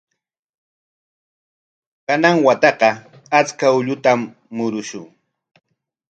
Kanan 2.05 2.35
wataqa 2.45 2.89
achka 3.39 3.65
ullukutam 3.77 4.19
murushun. 4.55 5.05